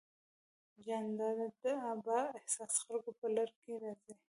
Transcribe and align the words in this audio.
جانداد 0.85 1.39
د 1.63 1.65
بااحساسه 2.05 2.79
خلکو 2.85 3.11
په 3.19 3.27
لړ 3.35 3.47
کې 3.61 3.71
راځي. 3.83 4.13